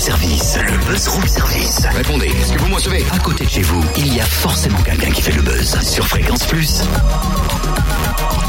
service. 0.00 0.56
Le 0.66 0.78
buzz 0.90 1.08
room 1.08 1.26
service. 1.28 1.80
Répondez, 1.94 2.26
est-ce 2.28 2.52
que 2.54 2.58
vous 2.58 2.68
me 2.68 2.74
recevez? 2.74 3.04
À 3.12 3.18
côté 3.18 3.44
de 3.44 3.50
chez 3.50 3.60
vous, 3.62 3.84
il 3.98 4.14
y 4.14 4.20
a 4.20 4.24
forcément 4.24 4.80
quelqu'un 4.82 5.10
qui 5.10 5.20
fait 5.20 5.32
le 5.32 5.42
buzz. 5.42 5.76
Sur 5.82 6.06
Fréquence 6.08 6.44
Plus. 6.44 6.80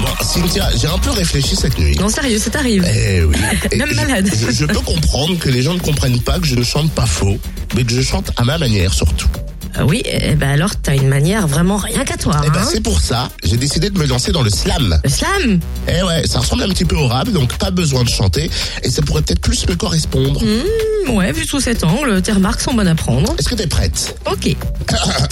Bon, 0.00 0.08
Cynthia, 0.22 0.68
j'ai 0.76 0.86
un 0.88 0.98
peu 0.98 1.10
réfléchi 1.10 1.56
cette 1.56 1.78
nuit. 1.78 1.96
Non, 1.98 2.08
sérieux, 2.10 2.38
ça 2.38 2.50
t'arrive. 2.50 2.86
Eh 2.94 3.22
oui. 3.24 3.34
Même 3.78 3.88
je- 3.90 3.94
malade. 3.96 4.30
Je, 4.30 4.50
je 4.52 4.64
peux 4.66 4.80
comprendre 4.80 5.38
que 5.38 5.48
les 5.48 5.62
gens 5.62 5.72
ne 5.74 5.80
comprennent 5.80 6.20
pas 6.20 6.38
que 6.38 6.46
je 6.46 6.54
ne 6.54 6.62
chante 6.64 6.90
pas 6.92 7.06
faux, 7.06 7.38
mais 7.74 7.82
que 7.84 7.92
je 7.92 8.02
chante 8.02 8.30
à 8.36 8.44
ma 8.44 8.58
manière 8.58 8.92
surtout. 8.92 9.28
Ah 9.74 9.84
oui, 9.86 10.02
eh 10.04 10.34
ben 10.34 10.50
alors 10.50 10.76
t'as 10.76 10.94
une 10.94 11.08
manière 11.08 11.46
vraiment 11.46 11.76
rien 11.76 12.04
qu'à 12.04 12.16
toi. 12.16 12.40
Et 12.44 12.50
ben 12.50 12.60
hein. 12.60 12.68
c'est 12.70 12.80
pour 12.82 13.00
ça, 13.00 13.28
j'ai 13.44 13.56
décidé 13.56 13.90
de 13.90 13.98
me 13.98 14.06
lancer 14.06 14.32
dans 14.32 14.42
le 14.42 14.50
slam. 14.50 14.98
Le 15.04 15.10
slam? 15.10 15.60
Eh 15.86 16.02
ouais, 16.02 16.26
ça 16.26 16.40
ressemble 16.40 16.62
un 16.64 16.68
petit 16.68 16.84
peu 16.84 16.96
au 16.96 17.06
rap, 17.06 17.28
donc 17.30 17.56
pas 17.58 17.70
besoin 17.70 18.02
de 18.04 18.08
chanter, 18.08 18.50
et 18.82 18.90
ça 18.90 19.02
pourrait 19.02 19.22
peut-être 19.22 19.40
plus 19.40 19.68
me 19.68 19.74
correspondre. 19.76 20.42
Hmm, 20.42 21.10
Ouais, 21.10 21.32
vu 21.32 21.44
sous 21.46 21.60
cet 21.60 21.84
angle, 21.84 22.20
tes 22.20 22.32
remarques 22.32 22.60
sont 22.60 22.74
bonnes 22.74 22.88
à 22.88 22.94
prendre. 22.94 23.34
Est-ce 23.38 23.48
que 23.48 23.54
t'es 23.54 23.66
prête? 23.66 24.14
Ok. 24.30 24.54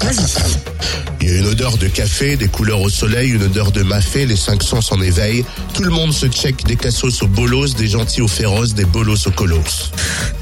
Vas-y. 0.03 0.17
Une 1.37 1.49
odeur 1.49 1.77
de 1.77 1.87
café, 1.87 2.39
des 2.39 2.49
couleurs 2.49 2.81
au 2.81 2.89
soleil, 2.89 3.29
une 3.29 3.43
odeur 3.43 3.71
de 3.71 3.83
mafé, 3.83 4.25
les 4.25 4.37
cinq 4.37 4.63
sens 4.63 4.91
en 4.91 5.03
éveil. 5.03 5.45
Tout 5.75 5.83
le 5.83 5.91
monde 5.91 6.15
se 6.15 6.25
check 6.29 6.65
des 6.65 6.77
cassos 6.77 7.23
aux 7.23 7.27
bolos, 7.27 7.75
des 7.77 7.89
gentils 7.89 8.23
aux 8.23 8.27
féroces, 8.29 8.73
des 8.73 8.87
bolos 8.87 9.27
aux 9.27 9.31
colos. 9.33 9.61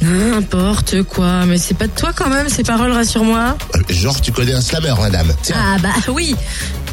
N'importe 0.02 1.02
quoi, 1.02 1.47
mais 1.47 1.59
c'est 1.59 1.75
pas 1.77 1.88
de 1.88 1.93
toi 1.97 2.12
quand 2.15 2.29
même, 2.30 2.49
ces 2.49 2.62
paroles, 2.62 2.93
rassure-moi. 2.93 3.59
Euh, 3.75 3.80
Genre, 3.93 4.21
tu 4.21 4.30
connais 4.30 4.52
un 4.55 4.61
slammer, 4.61 4.95
madame. 5.01 5.35
Tiens, 5.43 5.57
Ah 5.59 5.79
bah 5.83 5.88
oui 6.12 6.37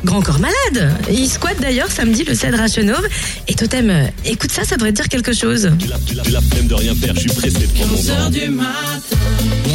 Grand 0.03 0.23
corps 0.23 0.39
malade 0.39 0.95
Il 1.11 1.29
squatte 1.29 1.61
d'ailleurs 1.61 1.91
samedi 1.91 2.23
le 2.23 2.33
Cèdre 2.33 2.59
à 2.59 2.67
Chenauve. 2.67 3.07
Et 3.47 3.53
Totem, 3.53 3.87
euh, 3.91 4.07
écoute 4.25 4.51
ça, 4.51 4.63
ça 4.63 4.77
devrait 4.77 4.93
te 4.93 4.95
dire 4.95 5.09
quelque 5.09 5.31
chose. 5.31 5.69
J'ai 5.79 6.15
la 6.31 6.41
flemme 6.41 6.65
de 6.67 6.73
rien 6.73 6.95
faire, 6.95 7.13
je 7.13 7.19
suis 7.19 7.29
pressé 7.29 7.59
de 7.59 7.67
prendre 7.67 7.91
mon 7.91 8.01
temps. 8.01 8.31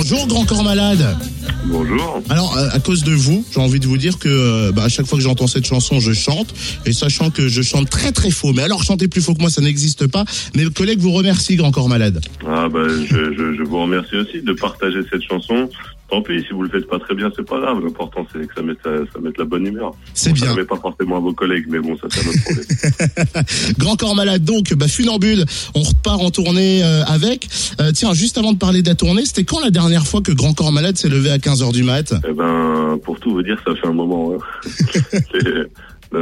Bonjour, 0.08 0.26
grand 0.28 0.44
corps 0.44 0.62
malade. 0.62 1.16
Bonjour. 1.64 2.22
Alors, 2.28 2.56
euh, 2.56 2.68
à 2.72 2.78
cause 2.78 3.02
de 3.02 3.12
vous, 3.12 3.44
j'ai 3.52 3.60
envie 3.60 3.80
de 3.80 3.86
vous 3.86 3.96
dire 3.96 4.18
que 4.18 4.28
euh, 4.28 4.72
bah, 4.72 4.84
à 4.84 4.88
chaque 4.88 5.06
fois 5.06 5.18
que 5.18 5.24
j'entends 5.24 5.48
cette 5.48 5.66
chanson, 5.66 5.98
je 5.98 6.12
chante. 6.12 6.54
Et 6.84 6.92
sachant 6.92 7.30
que 7.30 7.48
je 7.48 7.60
chante 7.62 7.90
très 7.90 8.12
très 8.12 8.30
faux, 8.30 8.52
mais 8.52 8.62
alors 8.62 8.84
chanter 8.84 9.08
plus 9.08 9.20
faux 9.20 9.34
que 9.34 9.40
moi, 9.40 9.50
ça 9.50 9.62
n'existe 9.62 10.06
pas. 10.06 10.24
Mes 10.54 10.66
collègues 10.66 11.00
vous 11.00 11.10
remercient, 11.10 11.56
grand 11.56 11.72
corps 11.72 11.88
malade. 11.88 12.20
Ah 12.46 12.68
bah 12.68 12.86
je, 12.88 13.32
je, 13.32 13.56
je 13.56 13.62
vous 13.64 13.82
remercie 13.82 14.14
aussi 14.14 14.42
de 14.42 14.52
partager 14.52 15.00
cette 15.10 15.22
chanson. 15.22 15.68
Tant 16.08 16.22
pis, 16.22 16.40
si 16.46 16.52
vous 16.52 16.62
le 16.62 16.68
faites 16.68 16.86
pas 16.88 16.98
très 17.00 17.14
bien, 17.14 17.30
c'est 17.34 17.44
pas 17.46 17.58
grave. 17.60 17.82
L'important 17.82 18.24
c'est 18.32 18.46
que 18.46 18.54
ça 18.54 18.62
mette, 18.62 18.78
ça, 18.82 19.20
mette 19.20 19.36
la 19.38 19.44
bonne 19.44 19.66
humeur. 19.66 19.92
C'est 20.14 20.32
bien. 20.32 20.46
Ça 20.46 20.52
ne 20.52 20.58
met 20.58 20.64
pas 20.64 20.76
forcément 20.76 21.16
à 21.16 21.20
vos 21.20 21.32
collègues, 21.32 21.66
mais 21.68 21.80
bon, 21.80 21.96
ça 21.96 22.06
c'est 22.10 22.24
un 22.24 22.30
autre 22.30 22.42
problème. 22.44 23.44
Grand 23.78 23.96
corps 23.96 24.14
malade, 24.14 24.44
donc, 24.44 24.72
bah, 24.74 24.86
funambule, 24.88 25.44
on 25.74 25.82
repart 25.82 26.20
en 26.20 26.30
tournée 26.30 26.84
euh, 26.84 27.02
avec. 27.04 27.48
Euh, 27.80 27.90
tiens, 27.92 28.14
juste 28.14 28.38
avant 28.38 28.52
de 28.52 28.58
parler 28.58 28.82
de 28.82 28.88
la 28.88 28.94
tournée, 28.94 29.24
c'était 29.24 29.44
quand 29.44 29.60
la 29.60 29.70
dernière 29.70 30.06
fois 30.06 30.20
que 30.20 30.32
Grand 30.32 30.54
corps 30.54 30.72
malade 30.72 30.96
s'est 30.96 31.08
levé 31.08 31.30
à 31.30 31.38
15h 31.38 31.72
du 31.72 31.82
mat? 31.82 32.14
Eh 32.28 32.32
ben, 32.32 32.98
pour 33.02 33.18
tout 33.18 33.32
vous 33.32 33.42
dire, 33.42 33.60
ça 33.66 33.74
fait 33.74 33.86
un 33.88 33.92
moment. 33.92 34.32
hein. 34.34 35.18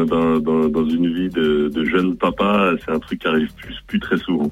C'est- 0.05 0.41
dans, 0.41 0.69
dans, 0.69 0.89
une 0.89 1.12
vie 1.14 1.28
de, 1.28 1.70
de 1.73 1.84
jeune 1.84 2.17
papa, 2.17 2.73
c'est 2.84 2.92
un 2.92 2.98
truc 2.98 3.20
qui 3.20 3.28
arrive 3.28 3.48
plus, 3.56 3.75
plus 3.87 4.00
très 4.00 4.19
souvent. 4.19 4.50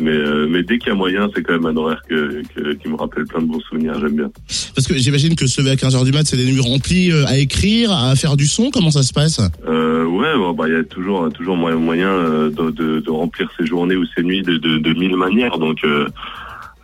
Mais, 0.00 0.10
euh, 0.10 0.48
mais 0.50 0.64
dès 0.64 0.78
qu'il 0.78 0.88
y 0.88 0.90
a 0.90 0.96
moyen, 0.96 1.28
c'est 1.34 1.42
quand 1.44 1.52
même 1.52 1.66
un 1.66 1.76
horaire 1.76 2.02
que, 2.08 2.42
que- 2.54 2.72
qui 2.72 2.88
me 2.88 2.96
rappelle 2.96 3.26
plein 3.26 3.40
de 3.40 3.46
bons 3.46 3.60
souvenirs. 3.60 3.94
J'aime 4.00 4.16
bien. 4.16 4.30
Parce 4.74 4.88
que 4.88 4.96
j'imagine 4.96 5.36
que 5.36 5.46
se 5.46 5.60
lever 5.60 5.70
à 5.70 5.76
15h 5.76 6.04
du 6.04 6.10
mat, 6.10 6.26
c'est 6.26 6.36
des 6.36 6.46
nuits 6.50 6.58
remplies 6.60 7.12
euh, 7.12 7.24
à 7.26 7.38
écrire, 7.38 7.92
à 7.92 8.16
faire 8.16 8.36
du 8.36 8.46
son. 8.46 8.70
Comment 8.72 8.90
ça 8.90 9.04
se 9.04 9.12
passe? 9.12 9.40
Euh, 9.68 10.04
ouais, 10.04 10.34
bon, 10.36 10.52
bah 10.52 10.64
il 10.66 10.74
y 10.74 10.76
a 10.76 10.82
toujours 10.82 11.32
toujours 11.32 11.56
moyen, 11.56 11.76
moyen 11.76 12.08
euh, 12.08 12.50
de, 12.50 12.70
de, 12.72 12.98
de 13.00 13.10
remplir 13.10 13.48
ses 13.56 13.66
journées 13.66 13.94
ou 13.94 14.04
ses 14.16 14.24
nuits 14.24 14.42
de, 14.42 14.56
de, 14.56 14.78
de 14.78 14.92
mille 14.98 15.14
manières. 15.16 15.58
Donc 15.58 15.84
euh, 15.84 16.08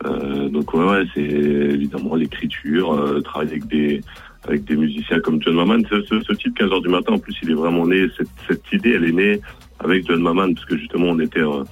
euh, 0.05 0.47
donc 0.47 0.73
ouais, 0.73 0.85
ouais 0.85 1.03
c'est 1.13 1.21
évidemment 1.21 2.15
l'écriture, 2.15 2.93
euh, 2.93 3.19
travailler 3.19 3.51
avec 3.51 3.67
des 3.67 4.01
avec 4.47 4.63
des 4.65 4.75
musiciens 4.75 5.19
comme 5.19 5.41
John 5.41 5.55
Maman. 5.55 5.79
Ce, 5.89 6.01
ce, 6.03 6.21
ce 6.21 6.33
type 6.33 6.57
15 6.57 6.71
heures 6.71 6.81
du 6.81 6.89
matin, 6.89 7.13
en 7.13 7.19
plus, 7.19 7.35
il 7.43 7.51
est 7.51 7.55
vraiment 7.55 7.85
né. 7.85 8.07
Cette, 8.47 8.61
idée, 8.71 8.91
elle 8.91 9.05
est 9.05 9.11
née 9.11 9.41
avec 9.79 10.07
John 10.07 10.21
Maman 10.21 10.53
parce 10.53 10.65
que 10.65 10.77
justement 10.77 11.07
on 11.07 11.19
était 11.19 11.39
euh, 11.39 11.63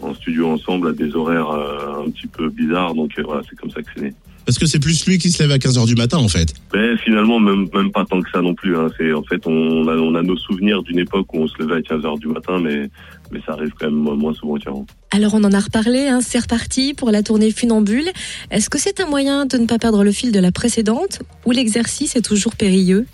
en 0.00 0.14
studio 0.14 0.48
ensemble 0.48 0.88
à 0.88 0.92
des 0.92 1.14
horaires 1.14 1.50
euh, 1.50 2.04
un 2.04 2.10
petit 2.10 2.26
peu 2.26 2.48
bizarres. 2.48 2.94
Donc 2.94 3.12
euh, 3.18 3.22
voilà, 3.24 3.42
c'est 3.48 3.56
comme 3.56 3.70
ça 3.70 3.82
que 3.82 3.88
c'est 3.94 4.02
né. 4.02 4.14
Parce 4.44 4.58
que 4.58 4.66
c'est 4.66 4.78
plus 4.78 5.06
lui 5.06 5.18
qui 5.18 5.30
se 5.30 5.42
lève 5.42 5.52
à 5.52 5.58
15h 5.58 5.86
du 5.86 5.94
matin, 5.94 6.18
en 6.18 6.28
fait. 6.28 6.54
Ben 6.72 6.96
finalement 6.98 7.38
même 7.38 7.68
même 7.74 7.90
pas 7.90 8.04
tant 8.04 8.20
que 8.20 8.30
ça 8.30 8.40
non 8.40 8.54
plus. 8.54 8.76
Hein. 8.76 8.88
C'est 8.98 9.12
en 9.12 9.22
fait 9.22 9.46
on 9.46 9.86
a 9.88 9.96
on 9.96 10.14
a 10.14 10.22
nos 10.22 10.36
souvenirs 10.36 10.82
d'une 10.82 10.98
époque 10.98 11.32
où 11.32 11.38
on 11.38 11.48
se 11.48 11.54
levait 11.58 11.76
à 11.76 11.82
15 11.82 12.04
heures 12.04 12.18
du 12.18 12.28
matin, 12.28 12.60
mais 12.60 12.90
mais 13.30 13.40
ça 13.46 13.52
arrive 13.52 13.72
quand 13.78 13.90
même 13.90 14.18
moins 14.18 14.34
souvent 14.34 14.56
qu'avant. 14.56 14.86
Alors 15.10 15.34
on 15.34 15.44
en 15.44 15.52
a 15.52 15.60
reparlé, 15.60 16.08
hein, 16.08 16.20
c'est 16.22 16.38
reparti 16.38 16.94
pour 16.94 17.10
la 17.10 17.22
tournée 17.22 17.50
funambule. 17.50 18.08
Est-ce 18.50 18.70
que 18.70 18.78
c'est 18.78 19.00
un 19.00 19.06
moyen 19.06 19.46
de 19.46 19.58
ne 19.58 19.66
pas 19.66 19.78
perdre 19.78 20.04
le 20.04 20.12
fil 20.12 20.32
de 20.32 20.40
la 20.40 20.52
précédente 20.52 21.22
ou 21.44 21.50
l'exercice 21.50 22.16
est 22.16 22.22
toujours 22.22 22.56
périlleux? 22.56 23.06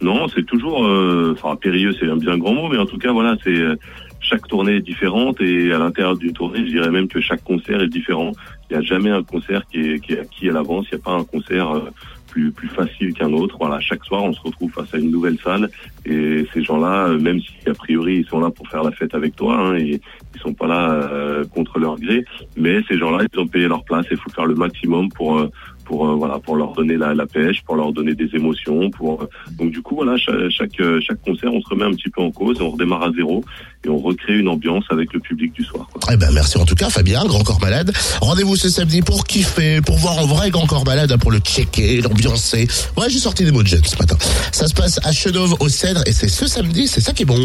Non, 0.00 0.28
c'est 0.28 0.44
toujours 0.44 0.86
euh, 0.86 1.34
enfin 1.36 1.56
périlleux, 1.56 1.94
c'est 1.98 2.08
un 2.08 2.16
bien 2.16 2.38
grand 2.38 2.54
mot, 2.54 2.68
mais 2.68 2.78
en 2.78 2.86
tout 2.86 2.96
cas 2.96 3.12
voilà, 3.12 3.36
c'est 3.44 3.54
euh, 3.54 3.76
chaque 4.20 4.46
tournée 4.48 4.76
est 4.76 4.80
différente 4.80 5.40
et 5.40 5.72
à 5.72 5.78
l'intérieur 5.78 6.16
d'une 6.16 6.32
tournée, 6.32 6.60
je 6.60 6.70
dirais 6.70 6.90
même 6.90 7.08
que 7.08 7.20
chaque 7.20 7.44
concert 7.44 7.80
est 7.82 7.88
différent. 7.88 8.32
Il 8.70 8.78
n'y 8.78 8.82
a 8.82 8.86
jamais 8.86 9.10
un 9.10 9.22
concert 9.22 9.66
qui 9.70 9.80
est, 9.80 10.00
qui 10.00 10.14
est 10.14 10.20
acquis 10.20 10.48
à 10.48 10.52
l'avance. 10.52 10.86
Il 10.90 10.94
n'y 10.94 11.00
a 11.02 11.04
pas 11.04 11.12
un 11.12 11.24
concert 11.24 11.70
euh, 11.70 11.90
plus 12.32 12.68
facile 12.68 13.12
qu'un 13.12 13.32
autre. 13.32 13.56
Voilà, 13.58 13.80
chaque 13.80 14.04
soir, 14.04 14.22
on 14.22 14.32
se 14.32 14.40
retrouve 14.40 14.70
face 14.70 14.94
à 14.94 14.98
une 14.98 15.10
nouvelle 15.10 15.36
salle 15.38 15.68
et 16.06 16.46
ces 16.54 16.62
gens-là, 16.62 17.08
euh, 17.08 17.18
même 17.18 17.40
si 17.40 17.68
a 17.68 17.74
priori 17.74 18.18
ils 18.18 18.26
sont 18.26 18.40
là 18.40 18.50
pour 18.50 18.68
faire 18.68 18.82
la 18.82 18.92
fête 18.92 19.14
avec 19.14 19.36
toi, 19.36 19.56
hein, 19.56 19.76
et 19.76 20.00
ils 20.34 20.40
sont 20.40 20.54
pas 20.54 20.66
là 20.66 21.44
contre 21.54 21.78
leur 21.78 21.98
gré, 21.98 22.24
mais 22.56 22.82
ces 22.88 22.96
gens-là, 22.96 23.24
ils 23.30 23.38
ont 23.38 23.46
payé 23.46 23.68
leur 23.68 23.84
place 23.84 24.06
et 24.06 24.14
il 24.14 24.16
faut 24.16 24.30
faire 24.30 24.46
le 24.46 24.54
maximum 24.54 25.08
pour 25.10 25.38
euh, 25.38 25.50
pour 25.90 26.08
euh, 26.08 26.14
voilà 26.14 26.38
pour 26.38 26.54
leur 26.54 26.72
donner 26.72 26.96
la, 26.96 27.14
la 27.14 27.26
pêche, 27.26 27.62
pour 27.66 27.74
leur 27.74 27.92
donner 27.92 28.14
des 28.14 28.30
émotions, 28.32 28.90
pour 28.90 29.22
euh, 29.22 29.28
donc 29.58 29.72
du 29.72 29.82
coup 29.82 29.96
voilà 29.96 30.16
chaque 30.16 30.48
chaque, 30.50 30.78
euh, 30.78 31.00
chaque 31.04 31.20
concert 31.20 31.50
on 31.52 31.60
se 31.60 31.68
remet 31.68 31.84
un 31.84 31.90
petit 31.90 32.08
peu 32.08 32.22
en 32.22 32.30
cause, 32.30 32.60
on 32.60 32.70
redémarre 32.70 33.02
à 33.02 33.10
zéro 33.10 33.44
et 33.84 33.88
on 33.88 33.98
recrée 33.98 34.38
une 34.38 34.48
ambiance 34.48 34.84
avec 34.90 35.12
le 35.12 35.18
public 35.18 35.52
du 35.52 35.64
soir. 35.64 35.88
Quoi. 35.92 36.00
Eh 36.12 36.16
ben, 36.16 36.30
merci 36.32 36.58
en 36.58 36.64
tout 36.64 36.76
cas, 36.76 36.90
Fabien, 36.90 37.24
Grand 37.24 37.42
Corps 37.42 37.60
Malade. 37.60 37.92
Rendez-vous 38.20 38.54
ce 38.54 38.68
samedi 38.68 39.02
pour 39.02 39.24
kiffer, 39.24 39.80
pour 39.80 39.96
voir 39.96 40.18
en 40.18 40.26
vrai 40.26 40.50
Grand 40.50 40.66
Corps 40.66 40.84
Malade, 40.84 41.10
hein, 41.10 41.18
pour 41.18 41.32
le 41.32 41.38
checker, 41.38 42.00
l'ambiancer. 42.02 42.68
Ouais, 42.96 43.08
j'ai 43.08 43.18
sorti 43.18 43.44
des 43.44 43.50
mots 43.50 43.62
de 43.62 43.68
jeunes 43.68 43.84
ce 43.84 43.96
matin. 43.98 44.16
Ça 44.52 44.68
se 44.68 44.74
passe 44.74 45.00
à 45.02 45.12
Chenauve, 45.12 45.56
au 45.58 45.68
Cèdre, 45.68 46.02
et 46.06 46.12
c'est 46.12 46.28
ce 46.28 46.46
samedi, 46.46 46.86
c'est 46.86 47.00
ça 47.00 47.12
qui 47.12 47.22
est 47.22 47.26
bon. 47.26 47.38